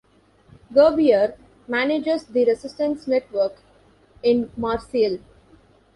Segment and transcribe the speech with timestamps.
[0.73, 3.61] Gerbier manages the resistance network
[4.23, 5.19] in Marseille.